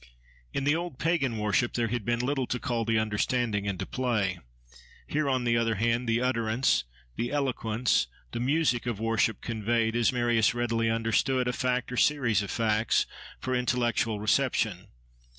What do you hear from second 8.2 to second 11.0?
the music of worship conveyed, as Marius readily